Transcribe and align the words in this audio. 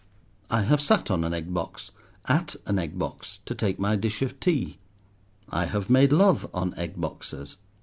I 0.49 0.63
have 0.63 0.81
sat 0.81 1.11
on 1.11 1.23
an 1.23 1.31
egg 1.31 1.53
box 1.53 1.91
at 2.25 2.55
an 2.65 2.79
egg 2.79 2.97
box 2.97 3.37
to 3.45 3.53
take 3.53 3.77
my 3.77 3.95
dish 3.95 4.23
of 4.23 4.39
tea. 4.39 4.79
I 5.49 5.65
have 5.65 5.91
made 5.91 6.11
love 6.11 6.49
on 6.55 6.73
egg 6.73 6.99
boxes. 6.99 7.57